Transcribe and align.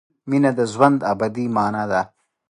مینه 0.29 0.51
د 0.57 0.59
ژوند 0.73 0.99
ابدي 1.11 1.45
مانا 1.55 1.83
ده. 1.91 2.01